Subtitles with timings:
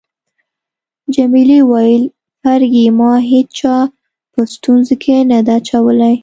[1.15, 2.03] جميلې وويل:
[2.41, 3.75] فرګي، ما هیچا
[4.31, 6.15] په ستونزو کي نه ده اچولی.